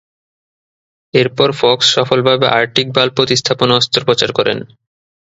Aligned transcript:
এরপর 1.13 1.49
ফক্স 1.59 1.85
সফলভাবে 1.95 2.45
aortic 2.51 2.87
valve 2.95 3.13
প্রতিস্থাপন 3.17 3.69
অস্ত্রোপচার 3.77 4.29
করেন। 4.37 4.57